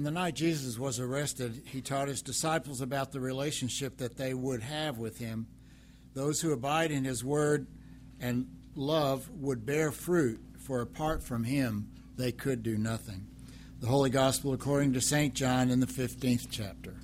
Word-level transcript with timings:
On 0.00 0.04
the 0.04 0.10
night 0.10 0.34
Jesus 0.34 0.78
was 0.78 0.98
arrested, 0.98 1.60
he 1.66 1.82
taught 1.82 2.08
his 2.08 2.22
disciples 2.22 2.80
about 2.80 3.12
the 3.12 3.20
relationship 3.20 3.98
that 3.98 4.16
they 4.16 4.32
would 4.32 4.62
have 4.62 4.96
with 4.96 5.18
him. 5.18 5.46
Those 6.14 6.40
who 6.40 6.52
abide 6.52 6.90
in 6.90 7.04
his 7.04 7.22
word 7.22 7.66
and 8.18 8.46
love 8.74 9.28
would 9.28 9.66
bear 9.66 9.92
fruit, 9.92 10.40
for 10.56 10.80
apart 10.80 11.22
from 11.22 11.44
him, 11.44 11.90
they 12.16 12.32
could 12.32 12.62
do 12.62 12.78
nothing. 12.78 13.26
The 13.80 13.88
Holy 13.88 14.08
Gospel 14.08 14.54
according 14.54 14.94
to 14.94 15.02
St. 15.02 15.34
John 15.34 15.68
in 15.68 15.80
the 15.80 15.86
15th 15.86 16.46
chapter. 16.50 16.94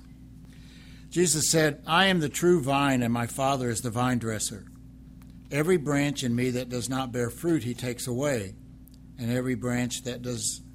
Jesus 1.11 1.51
said, 1.51 1.83
I 1.85 2.07
am 2.07 2.19
the 2.19 2.29
true 2.29 2.63
vine, 2.63 3.03
and 3.03 3.13
my 3.13 3.27
Father 3.27 3.69
is 3.69 3.81
the 3.81 3.91
vine 3.91 4.17
dresser. 4.17 4.65
Every 5.51 5.77
branch 5.77 6.23
in 6.23 6.35
me 6.35 6.49
that 6.49 6.69
does 6.69 6.89
not 6.89 7.11
bear 7.11 7.29
fruit, 7.29 7.63
he 7.63 7.75
takes 7.75 8.07
away, 8.07 8.55
and 9.19 9.31
every 9.31 9.53
branch 9.53 10.01
that 10.01 10.23
does 10.23 10.63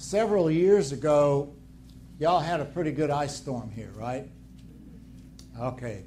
Several 0.00 0.50
years 0.50 0.92
ago, 0.92 1.54
y'all 2.18 2.40
had 2.40 2.58
a 2.58 2.64
pretty 2.64 2.90
good 2.90 3.10
ice 3.10 3.36
storm 3.36 3.70
here, 3.70 3.92
right? 3.94 4.26
Okay, 5.60 6.04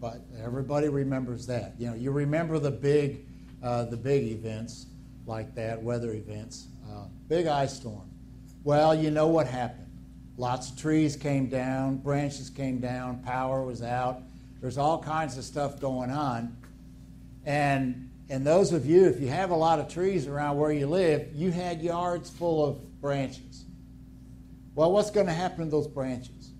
but 0.00 0.22
everybody 0.42 0.88
remembers 0.88 1.46
that. 1.46 1.74
You 1.78 1.88
know, 1.88 1.94
you 1.94 2.10
remember 2.12 2.58
the 2.58 2.70
big, 2.70 3.26
uh, 3.62 3.84
the 3.84 3.96
big 3.96 4.24
events 4.24 4.86
like 5.26 5.54
that, 5.54 5.82
weather 5.82 6.12
events. 6.12 6.68
Uh, 6.90 7.04
big 7.28 7.46
ice 7.46 7.76
storm. 7.76 8.08
Well, 8.64 8.94
you 8.94 9.10
know 9.10 9.28
what 9.28 9.46
happened. 9.46 9.86
Lots 10.38 10.70
of 10.70 10.78
trees 10.78 11.14
came 11.14 11.48
down, 11.48 11.98
branches 11.98 12.48
came 12.48 12.78
down, 12.78 13.22
power 13.22 13.62
was 13.62 13.82
out. 13.82 14.22
There's 14.60 14.78
all 14.78 15.02
kinds 15.02 15.36
of 15.36 15.44
stuff 15.44 15.78
going 15.78 16.10
on. 16.10 16.56
And 17.44 18.10
and 18.28 18.44
those 18.44 18.72
of 18.72 18.86
you, 18.86 19.06
if 19.06 19.20
you 19.20 19.28
have 19.28 19.50
a 19.50 19.56
lot 19.56 19.78
of 19.78 19.88
trees 19.88 20.26
around 20.26 20.56
where 20.58 20.72
you 20.72 20.88
live, 20.88 21.28
you 21.32 21.52
had 21.52 21.80
yards 21.80 22.28
full 22.28 22.64
of 22.64 22.85
branches. 23.00 23.64
Well, 24.74 24.92
what's 24.92 25.10
going 25.10 25.26
to 25.26 25.32
happen 25.32 25.64
to 25.64 25.70
those 25.70 25.86
branches? 25.86 26.50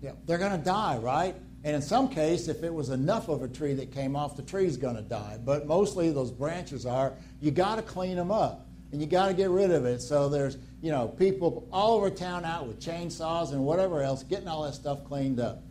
Yeah, 0.00 0.12
they're 0.26 0.38
going 0.38 0.58
to 0.58 0.64
die, 0.64 0.98
right? 0.98 1.34
And 1.64 1.74
in 1.74 1.82
some 1.82 2.08
case, 2.08 2.48
if 2.48 2.62
it 2.62 2.72
was 2.72 2.90
enough 2.90 3.28
of 3.28 3.42
a 3.42 3.48
tree 3.48 3.74
that 3.74 3.92
came 3.92 4.14
off, 4.14 4.36
the 4.36 4.42
tree's 4.42 4.76
going 4.76 4.96
to 4.96 5.02
die. 5.02 5.38
But 5.44 5.66
mostly 5.66 6.10
those 6.10 6.30
branches 6.30 6.86
are, 6.86 7.12
you 7.40 7.50
got 7.50 7.76
to 7.76 7.82
clean 7.82 8.16
them 8.16 8.30
up 8.30 8.66
and 8.92 9.00
you 9.00 9.06
got 9.06 9.26
to 9.28 9.34
get 9.34 9.50
rid 9.50 9.72
of 9.72 9.84
it. 9.84 10.00
So 10.00 10.28
there's, 10.28 10.58
you 10.80 10.92
know, 10.92 11.08
people 11.08 11.66
all 11.72 11.96
over 11.96 12.08
town 12.08 12.44
out 12.44 12.68
with 12.68 12.80
chainsaws 12.80 13.52
and 13.52 13.64
whatever 13.64 14.00
else 14.00 14.22
getting 14.22 14.46
all 14.46 14.62
that 14.62 14.74
stuff 14.74 15.04
cleaned 15.04 15.40
up. 15.40 15.62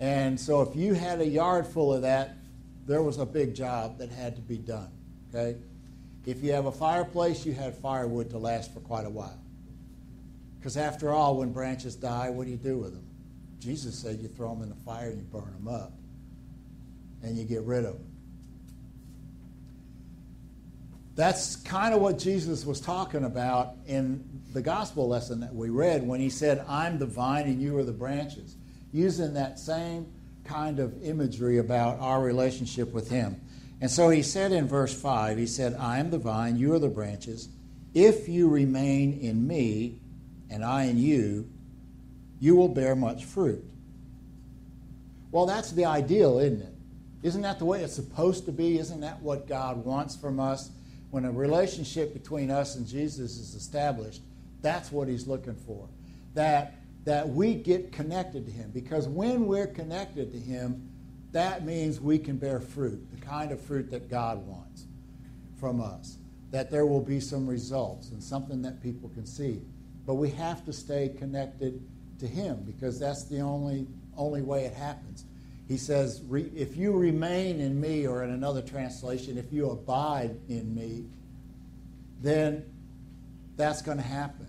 And 0.00 0.38
so 0.38 0.60
if 0.62 0.74
you 0.74 0.94
had 0.94 1.20
a 1.20 1.26
yard 1.26 1.66
full 1.66 1.94
of 1.94 2.02
that, 2.02 2.36
there 2.86 3.02
was 3.02 3.18
a 3.18 3.26
big 3.26 3.54
job 3.54 3.98
that 3.98 4.10
had 4.10 4.34
to 4.36 4.42
be 4.42 4.56
done. 4.58 4.90
Okay? 5.32 5.56
If 6.26 6.42
you 6.42 6.52
have 6.52 6.66
a 6.66 6.72
fireplace, 6.72 7.46
you 7.46 7.54
have 7.54 7.78
firewood 7.78 8.30
to 8.30 8.38
last 8.38 8.74
for 8.74 8.80
quite 8.80 9.06
a 9.06 9.10
while. 9.10 9.38
Because 10.58 10.76
after 10.76 11.10
all, 11.10 11.36
when 11.36 11.52
branches 11.52 11.94
die, 11.94 12.30
what 12.30 12.44
do 12.44 12.50
you 12.50 12.56
do 12.56 12.78
with 12.78 12.92
them? 12.92 13.06
Jesus 13.60 13.98
said 13.98 14.18
you 14.18 14.28
throw 14.28 14.54
them 14.54 14.62
in 14.62 14.68
the 14.68 14.74
fire 14.74 15.08
and 15.08 15.18
you 15.18 15.24
burn 15.24 15.52
them 15.52 15.68
up. 15.68 15.92
And 17.22 17.36
you 17.36 17.44
get 17.44 17.62
rid 17.62 17.84
of 17.84 17.94
them. 17.94 18.08
That's 21.16 21.56
kind 21.56 21.94
of 21.94 22.00
what 22.00 22.18
Jesus 22.18 22.64
was 22.64 22.80
talking 22.80 23.24
about 23.24 23.74
in 23.86 24.24
the 24.52 24.62
gospel 24.62 25.08
lesson 25.08 25.40
that 25.40 25.52
we 25.52 25.68
read 25.68 26.06
when 26.06 26.20
he 26.20 26.30
said, 26.30 26.64
I'm 26.68 26.98
the 26.98 27.06
vine 27.06 27.46
and 27.46 27.60
you 27.60 27.76
are 27.76 27.82
the 27.82 27.92
branches, 27.92 28.56
using 28.92 29.34
that 29.34 29.58
same 29.58 30.06
kind 30.44 30.78
of 30.78 31.02
imagery 31.02 31.58
about 31.58 31.98
our 31.98 32.22
relationship 32.22 32.92
with 32.92 33.10
him. 33.10 33.40
And 33.80 33.90
so 33.90 34.08
he 34.08 34.22
said 34.22 34.52
in 34.52 34.66
verse 34.66 34.98
5, 34.98 35.38
he 35.38 35.46
said, 35.46 35.76
I 35.78 35.98
am 35.98 36.10
the 36.10 36.18
vine, 36.18 36.56
you 36.56 36.74
are 36.74 36.78
the 36.78 36.88
branches. 36.88 37.48
If 37.94 38.28
you 38.28 38.48
remain 38.48 39.18
in 39.20 39.46
me, 39.46 40.00
and 40.50 40.64
I 40.64 40.84
in 40.84 40.98
you, 40.98 41.48
you 42.40 42.56
will 42.56 42.68
bear 42.68 42.96
much 42.96 43.24
fruit. 43.24 43.64
Well, 45.30 45.46
that's 45.46 45.72
the 45.72 45.84
ideal, 45.84 46.38
isn't 46.38 46.62
it? 46.62 46.74
Isn't 47.22 47.42
that 47.42 47.58
the 47.58 47.64
way 47.64 47.82
it's 47.82 47.94
supposed 47.94 48.46
to 48.46 48.52
be? 48.52 48.78
Isn't 48.78 49.00
that 49.00 49.20
what 49.20 49.46
God 49.46 49.84
wants 49.84 50.16
from 50.16 50.40
us? 50.40 50.70
When 51.10 51.24
a 51.24 51.32
relationship 51.32 52.12
between 52.12 52.50
us 52.50 52.76
and 52.76 52.86
Jesus 52.86 53.38
is 53.38 53.54
established, 53.54 54.22
that's 54.62 54.92
what 54.92 55.08
he's 55.08 55.26
looking 55.26 55.54
for. 55.54 55.88
That, 56.34 56.74
that 57.04 57.28
we 57.28 57.54
get 57.54 57.92
connected 57.92 58.46
to 58.46 58.52
him. 58.52 58.70
Because 58.72 59.08
when 59.08 59.46
we're 59.46 59.66
connected 59.66 60.32
to 60.32 60.38
him, 60.38 60.88
that 61.32 61.64
means 61.64 62.00
we 62.00 62.18
can 62.18 62.36
bear 62.36 62.60
fruit, 62.60 63.06
the 63.10 63.24
kind 63.24 63.52
of 63.52 63.60
fruit 63.60 63.90
that 63.90 64.08
God 64.10 64.46
wants 64.46 64.86
from 65.58 65.80
us. 65.80 66.16
That 66.50 66.70
there 66.70 66.86
will 66.86 67.02
be 67.02 67.20
some 67.20 67.46
results 67.46 68.10
and 68.10 68.22
something 68.22 68.62
that 68.62 68.82
people 68.82 69.10
can 69.10 69.26
see. 69.26 69.60
But 70.06 70.14
we 70.14 70.30
have 70.30 70.64
to 70.64 70.72
stay 70.72 71.10
connected 71.18 71.82
to 72.20 72.26
Him 72.26 72.62
because 72.64 72.98
that's 72.98 73.24
the 73.24 73.40
only, 73.40 73.86
only 74.16 74.40
way 74.40 74.64
it 74.64 74.72
happens. 74.72 75.24
He 75.68 75.76
says, 75.76 76.22
If 76.32 76.76
you 76.78 76.92
remain 76.92 77.60
in 77.60 77.78
me, 77.78 78.06
or 78.06 78.24
in 78.24 78.30
another 78.30 78.62
translation, 78.62 79.36
if 79.36 79.52
you 79.52 79.70
abide 79.70 80.34
in 80.48 80.74
me, 80.74 81.04
then 82.22 82.64
that's 83.56 83.82
going 83.82 83.98
to 83.98 84.02
happen. 84.02 84.46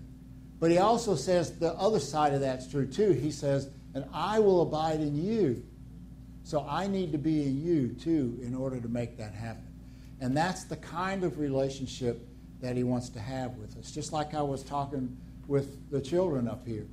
But 0.58 0.70
he 0.70 0.78
also 0.78 1.14
says 1.14 1.58
the 1.58 1.74
other 1.74 2.00
side 2.00 2.32
of 2.32 2.40
that's 2.40 2.66
true 2.66 2.86
too. 2.86 3.12
He 3.12 3.30
says, 3.30 3.68
And 3.92 4.06
I 4.14 4.38
will 4.38 4.62
abide 4.62 5.00
in 5.00 5.22
you. 5.22 5.62
So 6.44 6.66
I 6.68 6.86
need 6.86 7.12
to 7.12 7.18
be 7.18 7.42
in 7.42 7.62
you 7.64 7.88
too 7.88 8.38
in 8.42 8.54
order 8.54 8.80
to 8.80 8.88
make 8.88 9.16
that 9.18 9.34
happen. 9.34 9.66
And 10.20 10.36
that's 10.36 10.64
the 10.64 10.76
kind 10.76 11.24
of 11.24 11.38
relationship 11.38 12.26
that 12.60 12.76
he 12.76 12.82
wants 12.82 13.08
to 13.10 13.20
have 13.20 13.56
with 13.56 13.76
us. 13.78 13.90
Just 13.90 14.12
like 14.12 14.34
I 14.34 14.42
was 14.42 14.62
talking 14.62 15.16
with 15.46 15.90
the 15.90 16.00
children 16.00 16.46
up 16.46 16.66
here, 16.66 16.86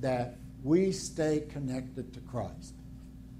that 0.00 0.36
we 0.62 0.92
stay 0.92 1.44
connected 1.50 2.12
to 2.14 2.20
Christ. 2.20 2.74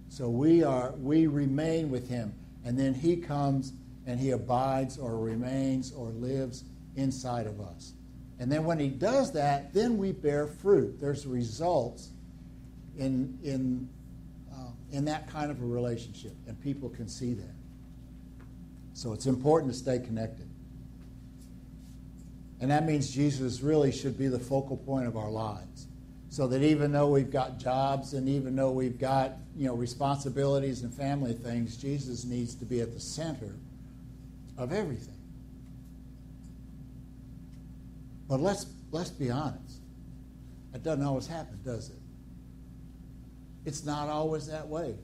So 0.09 0.29
we 0.29 0.63
are 0.65 0.93
we 0.93 1.27
remain 1.29 1.91
with 1.91 2.09
him 2.09 2.35
and 2.65 2.79
then 2.79 2.95
he 2.95 3.17
comes 3.17 3.73
and 4.07 4.19
he 4.19 4.31
abides 4.31 4.99
or 4.99 5.17
remains 5.17 5.93
or 5.93 6.09
lives 6.09 6.65
inside 6.97 7.47
of 7.47 7.61
us. 7.61 7.93
And 8.39 8.51
then 8.51 8.65
when 8.65 8.79
he 8.79 8.89
does 8.89 9.33
that, 9.33 9.73
then 9.73 9.99
we 9.99 10.13
bear 10.13 10.47
fruit. 10.47 10.99
There's 11.01 11.27
results 11.27 12.11
in 12.99 13.39
in 13.45 13.89
in 14.93 15.05
that 15.07 15.29
kind 15.29 15.51
of 15.51 15.63
a 15.63 15.67
relationship, 15.67 16.33
and 16.47 16.61
people 16.63 16.89
can 16.89 17.09
see 17.09 17.35
that. 17.35 17.55
So 18.95 19.13
it's 19.13 19.27
important 19.27 19.73
to 19.73 19.79
stay 19.79 19.99
connected. 19.99 20.49
And 22.61 22.71
that 22.71 22.85
means 22.85 23.11
Jesus 23.11 23.63
really 23.63 23.93
should 23.93 24.19
be 24.19 24.29
the 24.29 24.39
focal 24.39 24.77
point 24.77 25.07
of 25.07 25.17
our 25.17 25.31
lives. 25.31 25.87
So 26.29 26.47
that 26.49 26.63
even 26.63 26.93
though 26.93 27.09
we've 27.09 27.31
got 27.31 27.59
jobs 27.59 28.13
and 28.15 28.29
even 28.29 28.55
though 28.55 28.71
we've 28.71 28.99
got, 28.99 29.33
you 29.57 29.67
know, 29.67 29.75
responsibilities 29.75 30.83
and 30.83 30.93
family 30.93 31.33
things, 31.33 31.77
Jesus 31.77 32.25
needs 32.25 32.55
to 32.57 32.65
be 32.65 32.81
at 32.81 32.93
the 32.93 33.01
center 33.01 33.55
of 34.59 34.73
everything. 34.73 35.17
But 38.29 38.41
let's 38.41 38.67
let's 38.93 39.11
be 39.11 39.31
honest. 39.31 39.79
It 40.73 40.85
doesn't 40.85 41.05
always 41.05 41.27
happen, 41.27 41.59
does 41.65 41.89
it? 41.89 41.97
It's 43.65 43.85
not 43.85 44.09
always 44.09 44.47
that 44.47 44.67
way 44.67 44.95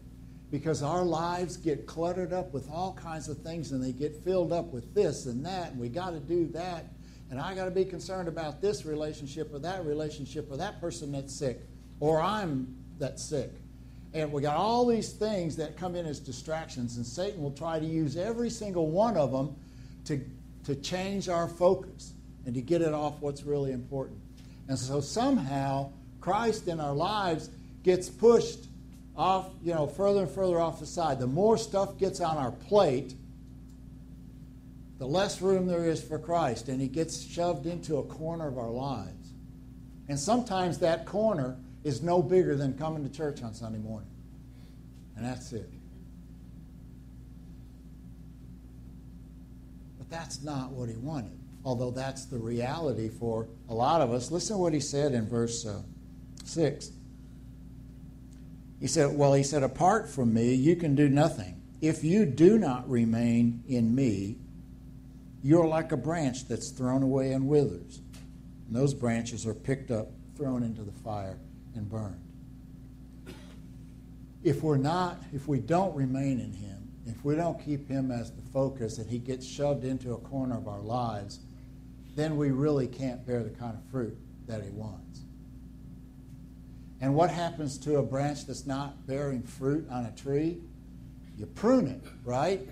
because 0.50 0.82
our 0.82 1.02
lives 1.02 1.56
get 1.56 1.86
cluttered 1.86 2.32
up 2.32 2.52
with 2.52 2.70
all 2.70 2.94
kinds 2.94 3.28
of 3.28 3.38
things 3.38 3.72
and 3.72 3.82
they 3.82 3.92
get 3.92 4.16
filled 4.24 4.52
up 4.52 4.66
with 4.72 4.94
this 4.94 5.26
and 5.26 5.44
that 5.44 5.72
and 5.72 5.80
we 5.80 5.88
got 5.88 6.10
to 6.10 6.20
do 6.20 6.46
that 6.48 6.86
And 7.30 7.40
I 7.40 7.54
got 7.54 7.64
to 7.64 7.70
be 7.70 7.84
concerned 7.84 8.28
about 8.28 8.60
this 8.60 8.86
relationship 8.86 9.52
or 9.52 9.58
that 9.60 9.84
relationship 9.84 10.50
or 10.50 10.56
that 10.58 10.80
person 10.80 11.12
that's 11.12 11.34
sick 11.34 11.60
or 12.00 12.20
I'm 12.20 12.76
that's 12.98 13.22
sick. 13.22 13.50
And 14.14 14.32
we 14.32 14.40
got 14.42 14.56
all 14.56 14.86
these 14.86 15.12
things 15.12 15.56
that 15.56 15.76
come 15.76 15.94
in 15.94 16.06
as 16.06 16.20
distractions, 16.20 16.96
and 16.96 17.04
Satan 17.04 17.42
will 17.42 17.50
try 17.50 17.78
to 17.78 17.84
use 17.84 18.16
every 18.16 18.48
single 18.48 18.88
one 18.88 19.16
of 19.16 19.30
them 19.30 19.54
to, 20.06 20.24
to 20.64 20.74
change 20.76 21.28
our 21.28 21.48
focus 21.48 22.14
and 22.46 22.54
to 22.54 22.62
get 22.62 22.80
it 22.80 22.94
off 22.94 23.20
what's 23.20 23.42
really 23.42 23.72
important. 23.72 24.18
And 24.68 24.78
so 24.78 25.00
somehow 25.00 25.90
Christ 26.20 26.68
in 26.68 26.80
our 26.80 26.94
lives 26.94 27.50
gets 27.86 28.10
pushed 28.10 28.66
off, 29.16 29.48
you 29.62 29.72
know, 29.72 29.86
further 29.86 30.22
and 30.22 30.30
further 30.30 30.58
off 30.58 30.80
the 30.80 30.86
side. 30.86 31.20
The 31.20 31.26
more 31.28 31.56
stuff 31.56 31.96
gets 31.96 32.20
on 32.20 32.36
our 32.36 32.50
plate, 32.50 33.14
the 34.98 35.06
less 35.06 35.40
room 35.40 35.66
there 35.66 35.86
is 35.86 36.02
for 36.02 36.18
Christ, 36.18 36.68
and 36.68 36.80
he 36.80 36.88
gets 36.88 37.22
shoved 37.22 37.64
into 37.64 37.98
a 37.98 38.02
corner 38.02 38.48
of 38.48 38.58
our 38.58 38.70
lives. 38.70 39.30
And 40.08 40.18
sometimes 40.18 40.78
that 40.78 41.06
corner 41.06 41.56
is 41.84 42.02
no 42.02 42.22
bigger 42.22 42.56
than 42.56 42.76
coming 42.76 43.08
to 43.08 43.16
church 43.16 43.40
on 43.42 43.54
Sunday 43.54 43.78
morning. 43.78 44.10
And 45.14 45.24
that's 45.24 45.52
it. 45.52 45.70
But 49.96 50.10
that's 50.10 50.42
not 50.42 50.72
what 50.72 50.88
he 50.88 50.96
wanted, 50.96 51.38
although 51.64 51.92
that's 51.92 52.24
the 52.24 52.38
reality 52.38 53.08
for 53.08 53.46
a 53.68 53.74
lot 53.74 54.00
of 54.00 54.12
us. 54.12 54.32
Listen 54.32 54.56
to 54.56 54.62
what 54.62 54.72
he 54.72 54.80
said 54.80 55.12
in 55.12 55.28
verse 55.28 55.64
uh, 55.64 55.82
6. 56.44 56.90
He 58.80 58.86
said, 58.86 59.16
Well, 59.16 59.32
he 59.32 59.42
said, 59.42 59.62
apart 59.62 60.08
from 60.08 60.34
me, 60.34 60.54
you 60.54 60.76
can 60.76 60.94
do 60.94 61.08
nothing. 61.08 61.60
If 61.80 62.04
you 62.04 62.26
do 62.26 62.58
not 62.58 62.88
remain 62.88 63.62
in 63.68 63.94
me, 63.94 64.36
you're 65.42 65.66
like 65.66 65.92
a 65.92 65.96
branch 65.96 66.48
that's 66.48 66.70
thrown 66.70 67.02
away 67.02 67.32
and 67.32 67.46
withers. 67.46 68.00
And 68.66 68.76
those 68.76 68.94
branches 68.94 69.46
are 69.46 69.54
picked 69.54 69.90
up, 69.90 70.08
thrown 70.36 70.62
into 70.62 70.82
the 70.82 70.92
fire, 70.92 71.38
and 71.74 71.88
burned. 71.88 72.20
If 74.42 74.62
we're 74.62 74.76
not, 74.76 75.22
if 75.32 75.48
we 75.48 75.58
don't 75.58 75.94
remain 75.94 76.40
in 76.40 76.52
Him, 76.52 76.88
if 77.06 77.24
we 77.24 77.36
don't 77.36 77.62
keep 77.64 77.88
Him 77.88 78.10
as 78.10 78.32
the 78.32 78.42
focus 78.52 78.98
and 78.98 79.08
He 79.08 79.18
gets 79.18 79.46
shoved 79.46 79.84
into 79.84 80.14
a 80.14 80.18
corner 80.18 80.56
of 80.56 80.68
our 80.68 80.80
lives, 80.80 81.40
then 82.14 82.36
we 82.36 82.50
really 82.50 82.86
can't 82.86 83.24
bear 83.26 83.42
the 83.42 83.50
kind 83.50 83.76
of 83.76 83.90
fruit 83.90 84.16
that 84.46 84.62
He 84.62 84.70
wants. 84.70 85.20
And 87.00 87.14
what 87.14 87.30
happens 87.30 87.78
to 87.78 87.96
a 87.96 88.02
branch 88.02 88.46
that's 88.46 88.66
not 88.66 89.06
bearing 89.06 89.42
fruit 89.42 89.86
on 89.90 90.06
a 90.06 90.12
tree? 90.12 90.58
You 91.36 91.46
prune 91.46 91.88
it, 91.88 92.02
right? 92.24 92.66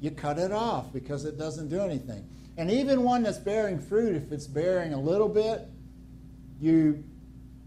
You 0.00 0.10
cut 0.10 0.38
it 0.38 0.52
off 0.52 0.92
because 0.92 1.24
it 1.24 1.38
doesn't 1.38 1.68
do 1.68 1.80
anything. 1.80 2.26
And 2.56 2.70
even 2.70 3.02
one 3.02 3.22
that's 3.22 3.38
bearing 3.38 3.78
fruit, 3.78 4.16
if 4.16 4.32
it's 4.32 4.46
bearing 4.46 4.94
a 4.94 5.00
little 5.00 5.28
bit, 5.28 5.68
you 6.60 7.04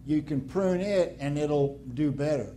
you 0.05 0.23
can 0.23 0.41
prune 0.41 0.81
it 0.81 1.15
and 1.19 1.37
it'll 1.37 1.79
do 1.93 2.11
better. 2.11 2.55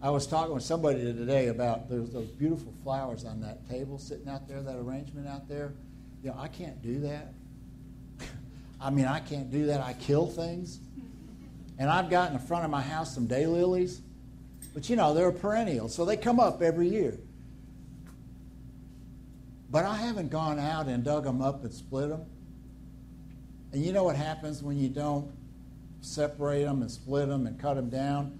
I 0.00 0.10
was 0.10 0.26
talking 0.26 0.54
with 0.54 0.62
somebody 0.62 1.00
today 1.00 1.48
about 1.48 1.88
those, 1.88 2.12
those 2.12 2.28
beautiful 2.28 2.72
flowers 2.84 3.24
on 3.24 3.40
that 3.40 3.68
table 3.68 3.98
sitting 3.98 4.28
out 4.28 4.46
there, 4.46 4.62
that 4.62 4.76
arrangement 4.76 5.26
out 5.26 5.48
there. 5.48 5.74
You 6.22 6.30
know, 6.30 6.36
I 6.38 6.46
can't 6.46 6.80
do 6.80 7.00
that. 7.00 7.32
I 8.80 8.90
mean, 8.90 9.06
I 9.06 9.18
can't 9.18 9.50
do 9.50 9.66
that. 9.66 9.80
I 9.80 9.94
kill 9.94 10.28
things. 10.28 10.78
And 11.78 11.90
I've 11.90 12.10
got 12.10 12.28
in 12.28 12.34
the 12.34 12.42
front 12.44 12.64
of 12.64 12.70
my 12.70 12.82
house 12.82 13.14
some 13.14 13.26
daylilies, 13.26 14.00
but 14.74 14.88
you 14.88 14.96
know, 14.96 15.14
they're 15.14 15.28
a 15.28 15.32
perennial, 15.32 15.88
so 15.88 16.04
they 16.04 16.16
come 16.16 16.38
up 16.40 16.62
every 16.62 16.88
year. 16.88 17.18
But 19.70 19.84
I 19.84 19.96
haven't 19.96 20.30
gone 20.30 20.58
out 20.58 20.86
and 20.86 21.02
dug 21.02 21.24
them 21.24 21.40
up 21.40 21.64
and 21.64 21.72
split 21.72 22.10
them. 22.10 22.26
And 23.72 23.82
you 23.82 23.92
know 23.92 24.04
what 24.04 24.16
happens 24.16 24.62
when 24.62 24.78
you 24.78 24.90
don't 24.90 25.32
separate 26.02 26.64
them 26.64 26.82
and 26.82 26.90
split 26.90 27.28
them 27.28 27.46
and 27.46 27.58
cut 27.58 27.74
them 27.74 27.88
down, 27.88 28.38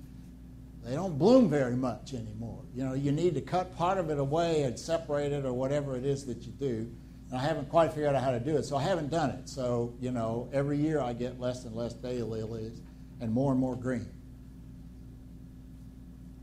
they 0.85 0.95
don't 0.95 1.19
bloom 1.19 1.49
very 1.49 1.77
much 1.77 2.13
anymore. 2.13 2.61
You 2.75 2.85
know, 2.85 2.93
you 2.93 3.13
need 3.13 3.35
to 3.37 3.41
cut 3.41 3.75
part 3.77 3.99
of 3.99 4.11
it 4.11 4.19
away 4.19 4.65
and 4.65 4.79
separate 4.79 5.33
it 5.33 5.45
or 5.45 5.53
whatever 5.53 5.97
it 5.97 6.05
is 6.05 6.27
that 6.27 6.43
you 6.43 6.53
do. 6.53 6.91
And 7.31 7.41
I 7.41 7.43
haven't 7.43 7.71
quite 7.71 7.93
figured 7.93 8.15
out 8.15 8.23
how 8.23 8.33
to 8.33 8.41
do 8.41 8.57
it, 8.57 8.65
so 8.65 8.77
I 8.77 8.83
haven't 8.83 9.11
done 9.11 9.31
it. 9.31 9.49
So, 9.49 9.95
you 10.01 10.11
know, 10.11 10.51
every 10.53 10.77
year 10.77 11.01
I 11.01 11.13
get 11.13 11.41
less 11.41 11.65
and 11.65 11.75
less 11.75 11.95
daylilies 11.95 12.79
and 13.23 13.33
more 13.33 13.53
and 13.53 13.61
more 13.61 13.77
green. 13.77 14.09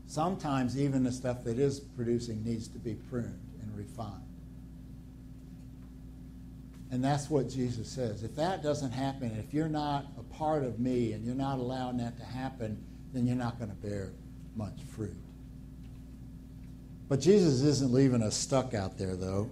Sometimes 0.06 0.76
even 0.80 1.04
the 1.04 1.12
stuff 1.12 1.44
that 1.44 1.58
is 1.58 1.78
producing 1.78 2.42
needs 2.42 2.66
to 2.68 2.78
be 2.78 2.94
pruned 2.94 3.38
and 3.62 3.76
refined. 3.76 4.24
And 6.90 7.04
that's 7.04 7.30
what 7.30 7.48
Jesus 7.48 7.88
says. 7.88 8.24
If 8.24 8.34
that 8.34 8.62
doesn't 8.62 8.90
happen, 8.90 9.30
if 9.38 9.54
you're 9.54 9.68
not 9.68 10.06
a 10.18 10.22
part 10.34 10.64
of 10.64 10.80
me 10.80 11.12
and 11.12 11.24
you're 11.24 11.36
not 11.36 11.58
allowing 11.58 11.98
that 11.98 12.16
to 12.16 12.24
happen, 12.24 12.82
then 13.12 13.26
you're 13.26 13.36
not 13.36 13.58
going 13.58 13.70
to 13.70 13.76
bear 13.76 14.10
much 14.56 14.80
fruit. 14.88 15.14
But 17.08 17.20
Jesus 17.20 17.60
isn't 17.62 17.92
leaving 17.92 18.22
us 18.22 18.36
stuck 18.36 18.74
out 18.74 18.98
there, 18.98 19.16
though. 19.16 19.50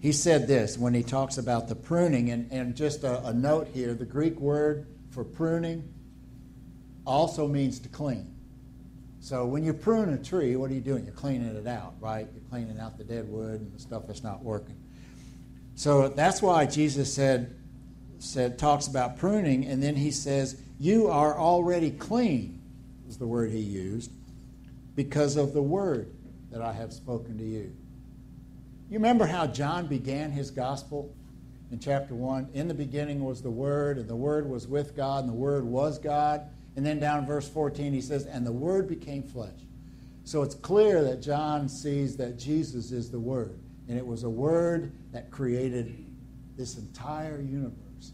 He 0.00 0.12
said 0.12 0.46
this 0.46 0.78
when 0.78 0.94
he 0.94 1.02
talks 1.02 1.38
about 1.38 1.66
the 1.68 1.74
pruning, 1.74 2.30
and, 2.30 2.52
and 2.52 2.76
just 2.76 3.02
a, 3.02 3.26
a 3.26 3.32
note 3.32 3.68
here 3.74 3.94
the 3.94 4.04
Greek 4.04 4.38
word 4.38 4.86
for 5.18 5.24
pruning 5.24 5.82
also 7.04 7.48
means 7.48 7.80
to 7.80 7.88
clean. 7.88 8.32
So 9.18 9.46
when 9.46 9.64
you 9.64 9.72
prune 9.72 10.12
a 10.12 10.16
tree, 10.16 10.54
what 10.54 10.70
are 10.70 10.74
you 10.74 10.80
doing? 10.80 11.04
You're 11.06 11.12
cleaning 11.12 11.56
it 11.56 11.66
out, 11.66 11.94
right? 11.98 12.28
You're 12.32 12.48
cleaning 12.50 12.78
out 12.78 12.98
the 12.98 13.02
dead 13.02 13.28
wood 13.28 13.60
and 13.60 13.74
the 13.74 13.80
stuff 13.80 14.04
that's 14.06 14.22
not 14.22 14.44
working. 14.44 14.76
So 15.74 16.06
that's 16.06 16.40
why 16.40 16.66
Jesus 16.66 17.12
said, 17.12 17.52
said 18.20 18.60
talks 18.60 18.86
about 18.86 19.18
pruning, 19.18 19.66
and 19.66 19.82
then 19.82 19.96
he 19.96 20.12
says, 20.12 20.62
You 20.78 21.08
are 21.08 21.36
already 21.36 21.90
clean, 21.90 22.62
is 23.08 23.18
the 23.18 23.26
word 23.26 23.50
he 23.50 23.58
used, 23.58 24.12
because 24.94 25.36
of 25.36 25.52
the 25.52 25.62
word 25.62 26.12
that 26.52 26.62
I 26.62 26.72
have 26.74 26.92
spoken 26.92 27.38
to 27.38 27.44
you. 27.44 27.74
You 28.88 28.98
remember 28.98 29.26
how 29.26 29.48
John 29.48 29.88
began 29.88 30.30
his 30.30 30.52
gospel 30.52 31.12
in 31.70 31.78
chapter 31.78 32.14
1? 32.14 32.50
In 32.54 32.68
the 32.68 32.74
beginning 32.74 33.24
was 33.24 33.42
the 33.42 33.50
Word, 33.50 33.98
and 33.98 34.08
the 34.08 34.16
Word 34.16 34.48
was 34.48 34.66
with 34.66 34.96
God, 34.96 35.20
and 35.20 35.28
the 35.28 35.36
Word 35.36 35.64
was 35.64 35.98
God. 35.98 36.42
And 36.76 36.84
then 36.84 37.00
down 37.00 37.26
verse 37.26 37.48
14, 37.48 37.92
he 37.92 38.00
says, 38.00 38.26
And 38.26 38.46
the 38.46 38.52
Word 38.52 38.88
became 38.88 39.22
flesh. 39.22 39.60
So 40.24 40.42
it's 40.42 40.54
clear 40.54 41.02
that 41.04 41.22
John 41.22 41.68
sees 41.68 42.16
that 42.18 42.38
Jesus 42.38 42.92
is 42.92 43.10
the 43.10 43.20
Word. 43.20 43.58
And 43.88 43.96
it 43.96 44.06
was 44.06 44.22
a 44.22 44.30
word 44.30 44.92
that 45.12 45.30
created 45.30 46.04
this 46.56 46.76
entire 46.76 47.40
universe. 47.40 48.12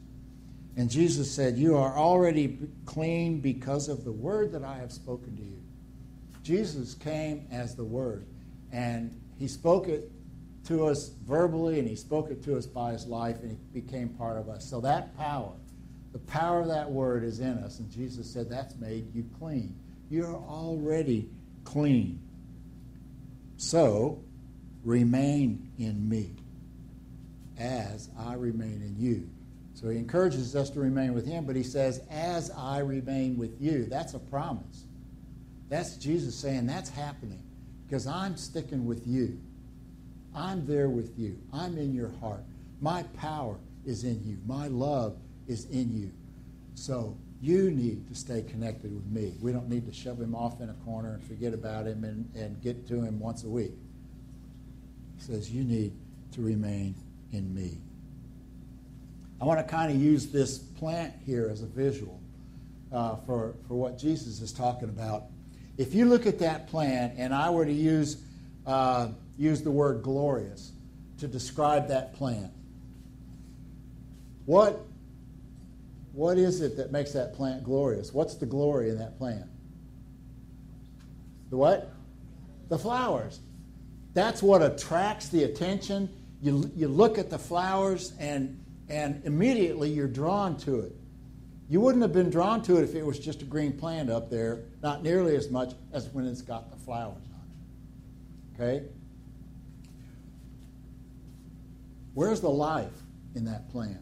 And 0.77 0.89
Jesus 0.89 1.31
said, 1.31 1.57
You 1.57 1.77
are 1.77 1.97
already 1.97 2.59
clean 2.87 3.41
because 3.41 3.89
of 3.89 4.05
the 4.05 4.13
word 4.13 4.53
that 4.53 4.63
I 4.63 4.77
have 4.77 4.93
spoken 4.93 5.37
to 5.37 5.43
you. 5.43 5.61
Jesus 6.43 6.95
came 6.95 7.47
as 7.51 7.75
the 7.75 7.85
word, 7.85 8.27
and 8.71 9.21
he 9.39 9.49
spoke 9.49 9.89
it 9.89 10.11
to 10.67 10.87
us 10.87 11.11
verbally, 11.27 11.79
and 11.79 11.89
he 11.89 11.97
spoke 11.97 12.31
it 12.31 12.43
to 12.45 12.57
us 12.57 12.67
by 12.67 12.93
his 12.93 13.07
life, 13.07 13.41
and 13.43 13.51
he 13.51 13.81
became 13.81 14.09
part 14.11 14.39
of 14.39 14.49
us. 14.49 14.65
So 14.69 14.81
that 14.81 15.17
power, 15.17 15.53
the 16.13 16.19
power 16.21 16.61
of 16.61 16.69
that 16.69 16.91
word 16.91 17.25
is 17.25 17.41
in 17.41 17.59
us. 17.59 17.79
And 17.79 17.91
Jesus 17.91 18.31
said, 18.31 18.49
That's 18.49 18.75
made 18.77 19.15
you 19.15 19.25
clean. 19.39 19.75
You're 20.11 20.35
already 20.35 21.29
clean. 21.65 22.21
So, 23.57 24.23
remain 24.85 25.71
in 25.79 26.09
me 26.09 26.33
as 27.59 28.09
I 28.19 28.35
remain 28.35 28.83
in 28.83 28.97
you. 28.99 29.29
So 29.75 29.89
he 29.89 29.99
encourages 29.99 30.55
us 30.55 30.71
to 30.71 30.81
remain 30.81 31.15
with 31.15 31.27
him, 31.27 31.45
but 31.45 31.57
he 31.57 31.63
says, 31.63 32.01
as 32.11 32.51
I 32.51 32.79
remain 32.79 33.37
with 33.37 33.61
you. 33.61 33.87
That's 33.87 34.15
a 34.15 34.19
promise. 34.19 34.85
That's 35.69 35.97
Jesus 35.97 36.35
saying 36.35 36.67
that's 36.67 36.91
happening 36.91 37.43
because 37.87 38.07
I'm 38.07 38.37
sticking 38.37 38.87
with 38.87 39.07
you. 39.07 39.41
I'm 40.35 40.67
there 40.67 40.89
with 40.89 41.19
you. 41.19 41.39
I'm 41.53 41.79
in 41.79 41.95
your 41.95 42.11
heart. 42.21 42.43
My 42.81 43.05
power 43.17 43.57
is 43.87 44.05
in 44.05 44.23
you. 44.25 44.39
My 44.47 44.69
love 44.69 45.17
is 45.47 45.67
in 45.67 45.97
you. 45.97 46.11
So 46.75 47.17
you 47.41 47.71
need 47.71 48.09
to 48.09 48.15
stay 48.15 48.43
connected 48.43 48.93
with 48.95 49.07
me. 49.07 49.35
We 49.41 49.53
don't 49.53 49.69
need 49.69 49.87
to 49.87 49.93
shove 49.93 50.21
him 50.21 50.35
off 50.35 50.61
in 50.61 50.71
a 50.71 50.75
corner 50.85 51.15
and 51.15 51.23
forget 51.25 51.53
about 51.53 51.87
him 51.87 52.05
and, 52.05 52.29
and 52.35 52.61
get 52.63 52.89
to 52.89 53.03
him 53.03 53.21
once 53.21 53.45
a 53.45 53.49
week. 53.49 53.73
He 55.17 55.23
says, 55.23 55.51
You 55.51 55.63
need 55.63 55.93
to 56.33 56.43
remain 56.43 56.95
in 57.33 57.55
me. 57.55 57.79
I 59.41 59.45
want 59.45 59.61
to 59.61 59.65
kind 59.65 59.93
of 59.93 60.01
use 60.01 60.29
this 60.29 60.59
plant 60.59 61.13
here 61.27 61.49
as 61.53 61.63
a 61.63 61.67
visual 61.67 62.19
uh, 62.93 63.17
for, 63.27 63.55
for 63.69 63.75
what 63.75 63.99
Jesus 63.99 64.41
is 64.41 64.53
talking 64.53 64.89
about. 64.89 65.25
If 65.77 65.95
you 65.95 66.07
look 66.07 66.27
at 66.27 66.39
that 66.39 66.69
plant, 66.69 67.15
and 67.19 67.35
I 67.35 67.51
were 67.51 67.67
to 67.67 67.73
use, 67.73 68.19
uh, 68.67 69.09
use 69.37 69.63
the 69.63 69.71
word 69.71 70.03
glorious 70.03 70.73
to 71.19 71.29
describe 71.29 71.89
that 71.89 72.15
plant, 72.15 72.53
what, 74.47 74.85
what 76.13 76.39
is 76.39 76.61
it 76.61 76.77
that 76.77 76.93
makes 76.93 77.13
that 77.13 77.35
plant 77.35 77.65
glorious? 77.65 78.13
What's 78.13 78.35
the 78.35 78.47
glory 78.47 78.91
in 78.91 78.99
that 78.99 79.17
plant? 79.19 79.47
The 81.51 81.57
what? 81.57 81.91
The 82.69 82.79
flowers. 82.79 83.41
That's 84.13 84.43
what 84.43 84.63
attracts 84.63 85.29
the 85.29 85.45
attention. 85.45 86.09
you, 86.41 86.71
you 86.77 86.89
look 86.89 87.19
at 87.19 87.31
the 87.31 87.39
flowers 87.39 88.13
and, 88.19 88.61
and 88.89 89.23
immediately 89.25 89.91
you're 89.91 90.07
drawn 90.07 90.57
to 90.59 90.81
it. 90.81 90.93
You 91.69 91.81
wouldn't 91.81 92.03
have 92.03 92.13
been 92.13 92.29
drawn 92.29 92.63
to 92.63 92.77
it 92.77 92.85
if 92.85 92.95
it 92.95 93.05
was 93.05 93.19
just 93.19 93.41
a 93.41 93.47
green 93.47 93.73
plant 93.73 94.11
up 94.11 94.31
there, 94.31 94.61
not 94.83 95.03
nearly 95.03 95.35
as 95.35 95.51
much 95.51 95.73
as 95.93 96.09
when 96.09 96.27
it's 96.27 96.43
got 96.43 96.71
the 96.71 96.77
flowers 96.77 97.17
on 97.35 98.59
it. 98.59 98.63
Okay? 98.63 98.87
Where's 102.15 102.41
the 102.41 102.51
life 102.51 102.93
in 103.35 103.45
that 103.47 103.71
plant? 103.71 103.99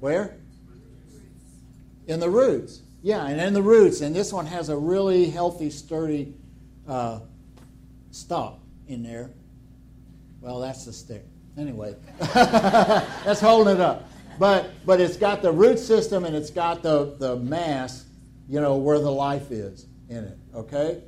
Where? 0.00 0.36
In 2.06 2.20
the 2.20 2.30
roots. 2.30 2.82
Yeah, 3.02 3.26
and 3.26 3.40
in 3.40 3.54
the 3.54 3.62
roots. 3.62 4.02
And 4.02 4.14
this 4.14 4.32
one 4.32 4.46
has 4.46 4.68
a 4.68 4.76
really 4.76 5.30
healthy, 5.30 5.70
sturdy 5.70 6.34
uh, 6.86 7.20
stalk 8.10 8.60
in 8.88 9.02
there. 9.02 9.30
Well, 10.40 10.60
that's 10.60 10.84
the 10.84 10.92
stick. 10.92 11.24
Anyway, 11.58 11.94
that's 12.34 13.40
holding 13.40 13.74
it 13.74 13.80
up. 13.80 14.08
But, 14.38 14.70
but 14.86 15.00
it's 15.00 15.16
got 15.16 15.42
the 15.42 15.52
root 15.52 15.78
system 15.78 16.24
and 16.24 16.34
it's 16.34 16.50
got 16.50 16.82
the, 16.82 17.14
the 17.18 17.36
mass, 17.36 18.06
you 18.48 18.60
know, 18.60 18.76
where 18.76 18.98
the 18.98 19.10
life 19.10 19.50
is 19.50 19.86
in 20.08 20.24
it. 20.24 20.38
Okay? 20.54 21.02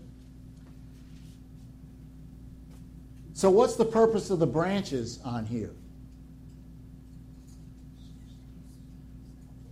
So, 3.35 3.51
what's 3.51 3.77
the 3.77 3.85
purpose 3.85 4.31
of 4.31 4.39
the 4.39 4.47
branches 4.47 5.19
on 5.25 5.47
here? 5.47 5.75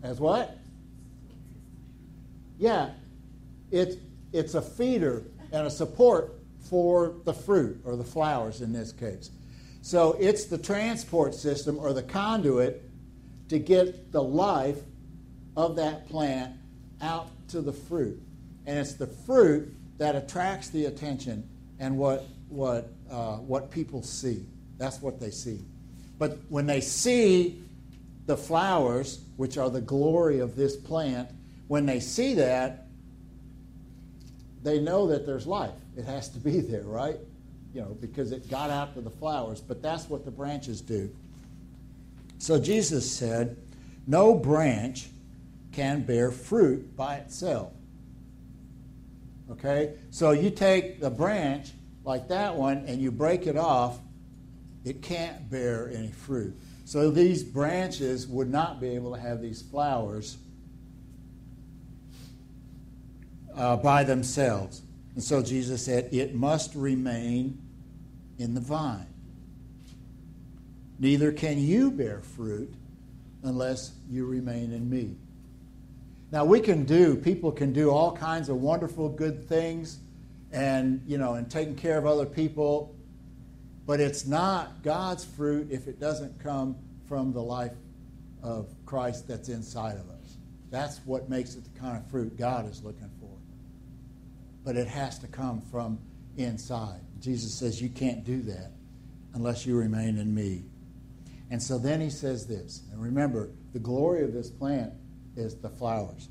As 0.02 0.18
what? 0.18 0.56
Yeah, 2.58 2.90
it's, 3.70 3.96
it's 4.32 4.54
a 4.54 4.62
feeder 4.62 5.24
and 5.52 5.66
a 5.66 5.70
support 5.70 6.34
for 6.68 7.14
the 7.24 7.32
fruit 7.32 7.80
or 7.84 7.96
the 7.96 8.04
flowers 8.04 8.60
in 8.60 8.72
this 8.72 8.92
case. 8.92 9.30
So 9.82 10.16
it's 10.20 10.44
the 10.44 10.58
transport 10.58 11.34
system 11.34 11.78
or 11.78 11.92
the 11.92 12.02
conduit 12.02 12.82
to 13.48 13.58
get 13.58 14.12
the 14.12 14.22
life 14.22 14.78
of 15.56 15.76
that 15.76 16.08
plant 16.08 16.54
out 17.00 17.28
to 17.48 17.60
the 17.60 17.72
fruit. 17.72 18.20
And 18.66 18.78
it's 18.78 18.94
the 18.94 19.06
fruit 19.06 19.74
that 19.98 20.14
attracts 20.14 20.68
the 20.68 20.84
attention 20.84 21.48
and 21.78 21.96
what, 21.96 22.24
what, 22.50 22.90
uh, 23.10 23.36
what 23.36 23.70
people 23.70 24.02
see. 24.02 24.44
That's 24.78 25.00
what 25.00 25.20
they 25.20 25.30
see. 25.30 25.60
But 26.18 26.38
when 26.48 26.66
they 26.66 26.80
see 26.80 27.62
the 28.26 28.36
flowers, 28.36 29.20
which 29.36 29.56
are 29.56 29.70
the 29.70 29.80
glory 29.80 30.40
of 30.40 30.56
this 30.56 30.76
plant, 30.76 31.30
when 31.68 31.86
they 31.86 32.00
see 32.00 32.34
that, 32.34 32.86
they 34.62 34.78
know 34.78 35.06
that 35.08 35.24
there's 35.24 35.46
life. 35.46 35.74
It 35.96 36.04
has 36.04 36.28
to 36.30 36.38
be 36.38 36.60
there, 36.60 36.82
right? 36.82 37.16
You 37.72 37.82
know, 37.82 37.96
because 38.00 38.32
it 38.32 38.50
got 38.50 38.70
out 38.70 38.94
to 38.94 39.00
the 39.00 39.10
flowers. 39.10 39.60
But 39.60 39.80
that's 39.80 40.08
what 40.08 40.24
the 40.24 40.30
branches 40.30 40.80
do. 40.80 41.10
So 42.38 42.58
Jesus 42.58 43.10
said, 43.10 43.56
No 44.06 44.34
branch 44.34 45.08
can 45.72 46.02
bear 46.02 46.30
fruit 46.30 46.96
by 46.96 47.16
itself. 47.16 47.72
Okay? 49.50 49.94
So 50.10 50.32
you 50.32 50.50
take 50.50 51.00
the 51.00 51.10
branch 51.10 51.72
like 52.04 52.28
that 52.28 52.54
one 52.54 52.84
and 52.86 53.00
you 53.00 53.10
break 53.10 53.46
it 53.46 53.56
off, 53.56 53.98
it 54.84 55.02
can't 55.02 55.50
bear 55.50 55.90
any 55.90 56.10
fruit. 56.10 56.54
So 56.84 57.10
these 57.10 57.42
branches 57.44 58.26
would 58.26 58.50
not 58.50 58.80
be 58.80 58.88
able 58.88 59.14
to 59.14 59.20
have 59.20 59.40
these 59.40 59.62
flowers 59.62 60.38
uh, 63.56 63.76
by 63.76 64.04
themselves. 64.04 64.82
And 65.14 65.22
so 65.22 65.42
Jesus 65.42 65.84
said, 65.84 66.08
It 66.12 66.34
must 66.34 66.74
remain 66.74 67.58
in 68.38 68.54
the 68.54 68.60
vine. 68.60 69.06
Neither 70.98 71.32
can 71.32 71.58
you 71.58 71.90
bear 71.90 72.20
fruit 72.20 72.72
unless 73.42 73.92
you 74.08 74.26
remain 74.26 74.72
in 74.72 74.88
me. 74.88 75.16
Now 76.32 76.44
we 76.44 76.60
can 76.60 76.84
do, 76.84 77.16
people 77.16 77.50
can 77.52 77.72
do 77.72 77.90
all 77.90 78.16
kinds 78.16 78.48
of 78.48 78.56
wonderful 78.56 79.08
good 79.08 79.48
things 79.48 79.98
and, 80.52 81.02
you 81.06 81.18
know, 81.18 81.34
and 81.34 81.50
taking 81.50 81.76
care 81.76 81.98
of 81.98 82.06
other 82.06 82.26
people, 82.26 82.94
but 83.86 84.00
it's 84.00 84.26
not 84.26 84.82
God's 84.82 85.24
fruit 85.24 85.68
if 85.70 85.86
it 85.86 86.00
doesn't 86.00 86.42
come 86.42 86.76
from 87.08 87.32
the 87.32 87.42
life 87.42 87.72
of 88.42 88.68
Christ 88.86 89.28
that's 89.28 89.48
inside 89.48 89.96
of 89.96 90.08
us. 90.10 90.36
That's 90.70 90.98
what 91.04 91.28
makes 91.28 91.54
it 91.54 91.64
the 91.64 91.80
kind 91.80 91.96
of 91.96 92.08
fruit 92.10 92.36
God 92.36 92.68
is 92.70 92.82
looking 92.84 93.10
for 93.20 93.30
but 94.64 94.76
it 94.76 94.88
has 94.88 95.18
to 95.20 95.26
come 95.26 95.60
from 95.60 95.98
inside. 96.36 97.00
Jesus 97.20 97.54
says, 97.54 97.80
You 97.80 97.88
can't 97.88 98.24
do 98.24 98.42
that 98.42 98.72
unless 99.34 99.66
you 99.66 99.76
remain 99.76 100.18
in 100.18 100.34
me. 100.34 100.64
And 101.50 101.62
so 101.62 101.78
then 101.78 102.00
he 102.00 102.10
says 102.10 102.46
this, 102.46 102.82
and 102.92 103.02
remember, 103.02 103.50
the 103.72 103.78
glory 103.78 104.22
of 104.22 104.32
this 104.32 104.50
plant 104.50 104.92
is 105.36 105.56
the 105.56 105.68
flowers. 105.68 106.28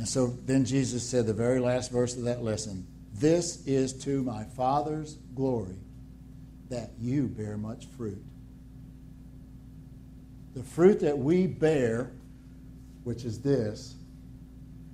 And 0.00 0.08
so 0.08 0.28
then 0.46 0.64
Jesus 0.64 1.06
said, 1.06 1.26
the 1.26 1.34
very 1.34 1.60
last 1.60 1.92
verse 1.92 2.16
of 2.16 2.22
that 2.22 2.42
lesson, 2.42 2.86
This 3.12 3.62
is 3.66 3.92
to 4.04 4.22
my 4.22 4.44
Father's 4.44 5.18
glory 5.34 5.76
that 6.70 6.92
you 6.98 7.26
bear 7.26 7.58
much 7.58 7.84
fruit. 7.98 8.24
The 10.54 10.62
fruit 10.62 11.00
that 11.00 11.18
we 11.18 11.46
bear, 11.46 12.12
which 13.04 13.26
is 13.26 13.42
this, 13.42 13.94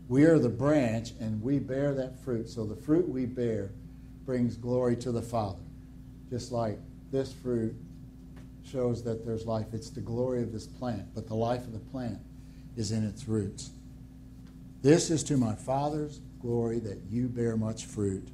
we 0.08 0.24
are 0.24 0.40
the 0.40 0.48
branch 0.48 1.12
and 1.20 1.40
we 1.40 1.60
bear 1.60 1.94
that 1.94 2.18
fruit. 2.24 2.48
So 2.48 2.66
the 2.66 2.74
fruit 2.74 3.08
we 3.08 3.26
bear 3.26 3.70
brings 4.24 4.56
glory 4.56 4.96
to 4.96 5.12
the 5.12 5.22
Father. 5.22 5.62
Just 6.30 6.50
like 6.50 6.80
this 7.12 7.32
fruit 7.32 7.76
shows 8.68 9.04
that 9.04 9.24
there's 9.24 9.46
life. 9.46 9.66
It's 9.72 9.90
the 9.90 10.00
glory 10.00 10.42
of 10.42 10.52
this 10.52 10.66
plant, 10.66 11.14
but 11.14 11.28
the 11.28 11.36
life 11.36 11.60
of 11.60 11.72
the 11.72 11.78
plant 11.78 12.18
is 12.76 12.90
in 12.90 13.04
its 13.04 13.28
roots. 13.28 13.70
This 14.86 15.10
is 15.10 15.24
to 15.24 15.36
my 15.36 15.56
Father's 15.56 16.20
glory 16.40 16.78
that 16.78 17.00
you 17.10 17.26
bear 17.26 17.56
much 17.56 17.86
fruit 17.86 18.28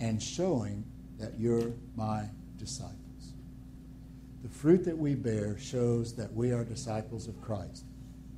and 0.00 0.20
showing 0.20 0.82
that 1.20 1.38
you're 1.38 1.70
my 1.94 2.24
disciples. 2.58 3.34
The 4.42 4.48
fruit 4.48 4.84
that 4.86 4.98
we 4.98 5.14
bear 5.14 5.56
shows 5.56 6.16
that 6.16 6.32
we 6.32 6.50
are 6.50 6.64
disciples 6.64 7.28
of 7.28 7.40
Christ 7.40 7.84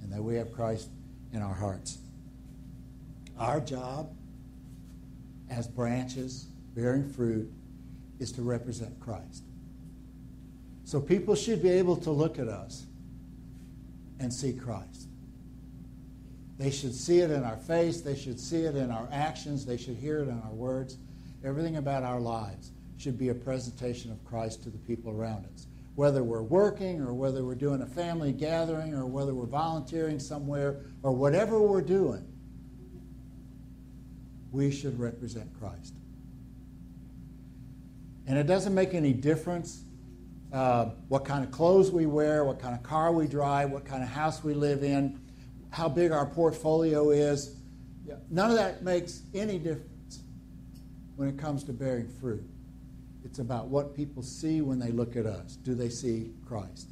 and 0.03 0.13
that 0.13 0.23
we 0.23 0.35
have 0.35 0.53
Christ 0.53 0.91
in 1.33 1.41
our 1.41 1.55
hearts. 1.55 1.97
Our 3.39 3.59
job 3.59 4.15
as 5.49 5.67
branches 5.67 6.49
bearing 6.75 7.09
fruit 7.09 7.51
is 8.19 8.33
to 8.33 8.43
represent 8.43 9.01
Christ. 9.01 9.45
So 10.85 11.01
people 11.01 11.35
should 11.35 11.63
be 11.63 11.71
able 11.71 11.97
to 11.97 12.11
look 12.11 12.39
at 12.39 12.49
us 12.49 12.85
and 14.21 14.31
see 14.31 14.53
Christ. 14.53 15.09
They 16.59 16.71
should 16.71 16.95
see 16.95 17.21
it 17.21 17.31
in 17.31 17.45
our 17.45 17.57
face, 17.57 18.01
they 18.01 18.17
should 18.17 18.41
see 18.41 18.63
it 18.63 18.75
in 18.75 18.91
our 18.91 19.09
actions, 19.13 19.65
they 19.65 19.77
should 19.77 19.97
hear 19.97 20.19
it 20.19 20.29
in 20.29 20.43
our 20.45 20.53
words. 20.53 20.99
Everything 21.45 21.77
about 21.77 22.03
our 22.03 22.21
lives 22.21 22.73
should 22.97 23.17
be 23.17 23.29
a 23.29 23.35
presentation 23.35 24.11
of 24.11 24.25
Christ 24.25 24.65
to 24.65 24.71
the 24.71 24.79
people 24.79 25.13
around 25.13 25.47
us 25.55 25.69
whether 25.99 26.23
we're 26.23 26.41
working 26.41 27.01
or 27.01 27.13
whether 27.13 27.45
we're 27.45 27.57
doing 27.57 27.83
a 27.83 27.87
family 27.87 28.31
gathering 28.31 28.95
or 28.95 29.05
whether 29.05 29.35
we're 29.35 29.45
volunteering 29.47 30.21
somewhere 30.21 30.77
or 31.03 31.11
whatever 31.11 31.61
we're 31.61 31.81
doing, 31.81 32.25
we 34.53 34.71
should 34.71 34.97
represent 34.97 35.53
Christ. 35.59 35.95
And 38.29 38.39
it 38.39 38.47
doesn't 38.47 38.77
make 38.77 38.95
any 38.95 39.13
difference 39.13 39.83
uh, 40.53 40.91
what 41.09 41.25
kind 41.25 41.43
of 41.43 41.51
clothes 41.51 41.91
we 41.91 42.07
wear, 42.07 42.45
what 42.45 42.61
kind 42.61 42.77
of 42.77 42.85
car 42.85 43.11
we 43.11 43.27
drive, 43.27 43.73
what 43.73 43.85
kind 43.85 44.05
of 44.05 44.09
house 44.09 44.45
we 44.45 44.55
live 44.55 44.85
in, 44.85 45.19
how 45.71 45.89
big 45.89 46.13
our 46.13 46.27
portfolio 46.27 47.11
is. 47.11 47.57
None 48.31 48.51
of 48.51 48.57
that 48.57 48.83
makes 48.83 49.23
any 49.35 49.59
difference 49.59 50.23
when 51.17 51.29
it 51.29 51.39
comes 51.39 51.65
to 51.65 51.73
bearing 51.73 52.09
fruit. 52.09 52.45
It's 53.25 53.39
about 53.39 53.67
what 53.69 53.95
people 53.95 54.23
see 54.23 54.63
when 54.63 54.79
they 54.79 54.91
look 54.91 55.17
at 55.17 55.27
us. 55.27 55.57
Do 55.57 55.75
they 55.75 55.91
see 55.91 56.33
Christ 56.47 56.89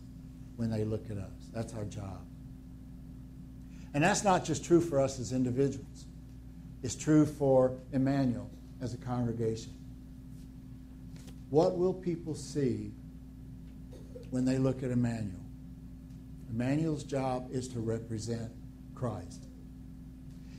when 0.56 0.70
they 0.70 0.84
look 0.84 1.10
at 1.10 1.16
us? 1.16 1.32
That's 1.52 1.72
our 1.74 1.84
job. 1.84 2.20
And 3.94 4.04
that's 4.04 4.24
not 4.24 4.44
just 4.44 4.64
true 4.64 4.80
for 4.80 5.00
us 5.00 5.18
as 5.18 5.32
individuals, 5.32 6.04
it's 6.82 6.94
true 6.94 7.24
for 7.24 7.78
Emmanuel 7.92 8.50
as 8.82 8.92
a 8.92 8.98
congregation. 8.98 9.72
What 11.48 11.78
will 11.78 11.94
people 11.94 12.34
see 12.34 12.92
when 14.30 14.44
they 14.44 14.58
look 14.58 14.82
at 14.82 14.90
Emmanuel? 14.90 15.40
Emmanuel's 16.50 17.04
job 17.04 17.48
is 17.50 17.68
to 17.68 17.80
represent 17.80 18.50
Christ. 18.96 19.44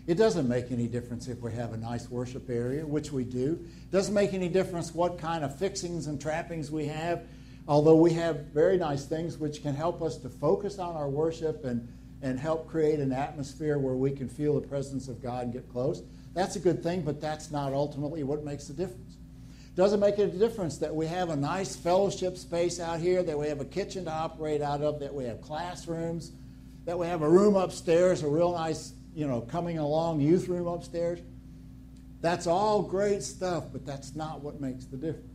It 0.08 0.15
doesn't 0.15 0.48
make 0.48 0.72
any 0.72 0.88
difference 0.88 1.27
if 1.27 1.41
we 1.41 1.51
have 1.51 1.74
a 1.74 1.77
nice 1.77 2.10
worship 2.10 2.50
area, 2.50 2.86
which 2.86 3.12
we 3.12 3.25
do. 3.25 3.60
It 3.62 3.91
doesn't 3.91 4.13
make 4.13 4.34
any 4.34 4.48
difference 4.48 4.96
what 4.96 5.20
kind 5.20 5.44
of 5.44 5.60
fixings 5.60 6.08
and 6.08 6.22
trappings 6.22 6.72
we 6.72 6.86
have, 6.86 7.24
although 7.67 7.98
we 7.98 8.13
have 8.13 8.46
very 8.53 8.77
nice 8.77 9.03
things 9.06 9.38
which 9.38 9.62
can 9.62 9.75
help 9.75 10.01
us 10.01 10.15
to 10.20 10.29
focus 10.29 10.79
on 10.79 10.96
our 10.96 11.10
worship 11.10 11.65
and, 11.65 11.86
and 12.22 12.39
help 12.39 12.70
create 12.70 13.01
an 13.01 13.12
atmosphere 13.12 13.79
where 13.79 13.96
we 13.96 14.12
can 14.12 14.29
feel 14.29 14.58
the 14.58 14.65
presence 14.65 15.10
of 15.10 15.22
God 15.22 15.44
and 15.44 15.51
get 15.51 15.67
close. 15.70 16.01
That's 16.34 16.56
a 16.56 16.60
good 16.60 16.82
thing, 16.82 17.01
but 17.01 17.20
that's 17.20 17.51
not 17.51 17.74
ultimately 17.74 18.24
what 18.24 18.46
makes 18.46 18.67
the 18.67 18.74
difference. 18.74 19.17
Doesn't 19.75 20.00
make 20.00 20.17
a 20.20 20.27
difference 20.27 20.77
that 20.77 20.96
we 20.96 21.06
have 21.08 21.29
a 21.29 21.36
nice 21.36 21.75
fellowship 21.75 22.38
space 22.38 22.79
out 22.79 23.00
here, 23.00 23.22
that 23.24 23.38
we 23.38 23.48
have 23.48 23.60
a 23.60 23.65
kitchen 23.65 24.06
to 24.06 24.12
operate 24.12 24.62
out 24.62 24.82
of, 24.82 25.01
that 25.01 25.13
we 25.13 25.25
have 25.25 25.41
classrooms, 25.41 26.32
that 26.88 26.98
we 26.98 27.06
have 27.06 27.22
a 27.22 27.29
room 27.29 27.58
upstairs, 27.58 28.24
a 28.24 28.27
real 28.29 28.53
nice, 28.53 28.94
you 29.13 29.27
know, 29.27 29.41
coming 29.41 29.77
along 29.77 30.22
youth 30.22 30.48
room 30.48 30.67
upstairs. 30.67 31.20
That's 32.22 32.48
all 32.48 32.82
great 32.82 33.24
stuff, 33.24 33.65
but 33.74 33.86
that's 33.86 34.15
not 34.15 34.41
what 34.41 34.62
makes 34.62 34.86
the 34.86 34.96
difference. 34.96 35.27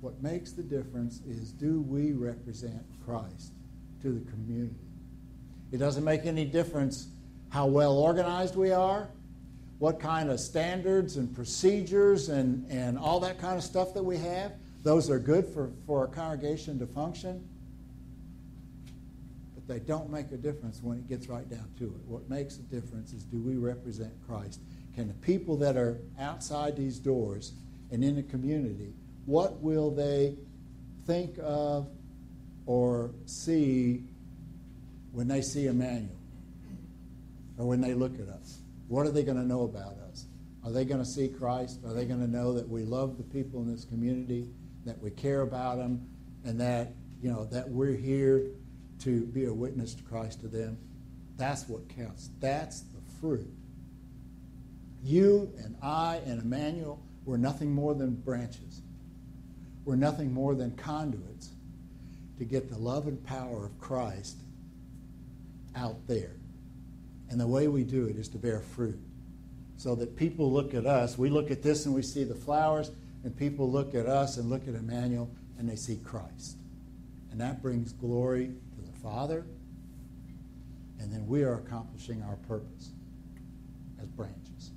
What 0.00 0.20
makes 0.20 0.50
the 0.50 0.64
difference 0.64 1.20
is 1.28 1.52
do 1.52 1.80
we 1.82 2.10
represent 2.10 2.82
Christ 3.06 3.52
to 4.02 4.10
the 4.10 4.30
community? 4.32 4.74
It 5.70 5.78
doesn't 5.78 6.04
make 6.04 6.26
any 6.26 6.44
difference 6.44 7.06
how 7.50 7.66
well 7.66 7.98
organized 7.98 8.56
we 8.56 8.72
are, 8.72 9.08
what 9.78 10.00
kind 10.00 10.28
of 10.28 10.40
standards 10.40 11.18
and 11.18 11.32
procedures 11.32 12.30
and, 12.30 12.68
and 12.68 12.98
all 12.98 13.20
that 13.20 13.38
kind 13.38 13.56
of 13.56 13.62
stuff 13.62 13.94
that 13.94 14.02
we 14.02 14.16
have. 14.18 14.54
Those 14.82 15.08
are 15.08 15.20
good 15.20 15.46
for, 15.46 15.70
for 15.86 16.04
a 16.04 16.08
congregation 16.08 16.80
to 16.80 16.86
function, 16.88 17.48
they 19.68 19.78
don't 19.78 20.10
make 20.10 20.32
a 20.32 20.36
difference 20.36 20.80
when 20.82 20.96
it 20.96 21.08
gets 21.08 21.28
right 21.28 21.48
down 21.48 21.68
to 21.78 21.84
it. 21.84 22.00
What 22.06 22.28
makes 22.28 22.56
a 22.56 22.62
difference 22.62 23.12
is 23.12 23.22
do 23.22 23.38
we 23.38 23.56
represent 23.56 24.12
Christ? 24.26 24.60
Can 24.94 25.08
the 25.08 25.14
people 25.14 25.56
that 25.58 25.76
are 25.76 26.00
outside 26.18 26.76
these 26.76 26.98
doors 26.98 27.52
and 27.92 28.02
in 28.02 28.16
the 28.16 28.22
community, 28.22 28.94
what 29.26 29.60
will 29.60 29.90
they 29.90 30.34
think 31.06 31.36
of 31.42 31.86
or 32.66 33.10
see 33.26 34.02
when 35.12 35.28
they 35.28 35.42
see 35.42 35.66
Emmanuel 35.66 36.16
or 37.58 37.66
when 37.66 37.80
they 37.82 37.92
look 37.94 38.14
at 38.18 38.28
us? 38.28 38.58
What 38.88 39.06
are 39.06 39.10
they 39.10 39.22
going 39.22 39.36
to 39.36 39.46
know 39.46 39.62
about 39.62 39.96
us? 40.10 40.24
Are 40.64 40.72
they 40.72 40.86
going 40.86 41.00
to 41.00 41.08
see 41.08 41.28
Christ? 41.28 41.80
Are 41.86 41.92
they 41.92 42.06
going 42.06 42.20
to 42.20 42.30
know 42.30 42.54
that 42.54 42.68
we 42.68 42.84
love 42.84 43.18
the 43.18 43.22
people 43.22 43.60
in 43.60 43.70
this 43.70 43.84
community, 43.84 44.48
that 44.86 45.00
we 45.00 45.10
care 45.10 45.42
about 45.42 45.76
them, 45.76 46.08
and 46.44 46.58
that 46.60 46.92
you 47.22 47.30
know 47.30 47.44
that 47.46 47.68
we're 47.68 47.96
here 47.96 48.46
to 49.00 49.26
be 49.26 49.44
a 49.44 49.52
witness 49.52 49.94
to 49.94 50.02
Christ 50.02 50.40
to 50.40 50.48
them? 50.48 50.78
That's 51.36 51.68
what 51.68 51.88
counts. 51.88 52.30
That's 52.40 52.80
the 52.80 53.00
fruit. 53.20 53.50
You 55.02 55.52
and 55.58 55.76
I 55.82 56.20
and 56.26 56.42
Emmanuel 56.42 57.00
were 57.24 57.38
nothing 57.38 57.72
more 57.72 57.94
than 57.94 58.14
branches. 58.14 58.82
We're 59.84 59.96
nothing 59.96 60.32
more 60.32 60.54
than 60.54 60.72
conduits 60.72 61.50
to 62.38 62.44
get 62.44 62.68
the 62.68 62.78
love 62.78 63.06
and 63.06 63.22
power 63.24 63.66
of 63.66 63.78
Christ 63.78 64.38
out 65.76 66.06
there. 66.06 66.32
And 67.30 67.40
the 67.40 67.46
way 67.46 67.68
we 67.68 67.84
do 67.84 68.06
it 68.06 68.16
is 68.16 68.28
to 68.28 68.38
bear 68.38 68.60
fruit. 68.60 68.98
So 69.76 69.94
that 69.94 70.16
people 70.16 70.50
look 70.50 70.74
at 70.74 70.86
us, 70.86 71.16
we 71.16 71.30
look 71.30 71.50
at 71.50 71.62
this 71.62 71.86
and 71.86 71.94
we 71.94 72.02
see 72.02 72.24
the 72.24 72.34
flowers, 72.34 72.90
and 73.22 73.36
people 73.36 73.70
look 73.70 73.94
at 73.94 74.06
us 74.06 74.36
and 74.36 74.50
look 74.50 74.66
at 74.66 74.74
Emmanuel 74.74 75.30
and 75.58 75.68
they 75.68 75.76
see 75.76 75.96
Christ. 76.04 76.56
And 77.30 77.40
that 77.40 77.62
brings 77.62 77.92
glory 77.92 78.52
Father, 79.02 79.46
and 80.98 81.12
then 81.12 81.26
we 81.26 81.42
are 81.42 81.54
accomplishing 81.54 82.22
our 82.22 82.36
purpose 82.48 82.90
as 84.00 84.08
branches. 84.08 84.72